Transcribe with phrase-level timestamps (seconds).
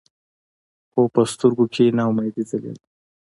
[0.91, 2.87] خو پۀ سترګو کښې ناامېدې ځلېده ـ